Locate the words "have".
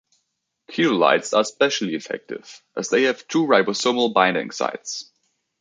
3.03-3.27